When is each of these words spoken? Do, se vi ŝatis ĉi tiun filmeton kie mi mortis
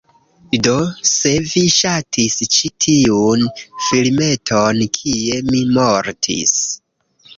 Do, 0.67 0.71
se 1.09 1.33
vi 1.49 1.61
ŝatis 1.75 2.37
ĉi 2.55 2.71
tiun 2.85 3.45
filmeton 3.91 4.83
kie 4.99 5.41
mi 5.51 5.63
mortis 5.77 6.57